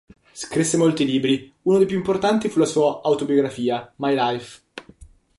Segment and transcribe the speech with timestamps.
[0.31, 4.61] Scrisse molti libri, uno dei più importanti fu la sua autobiografia, "My life".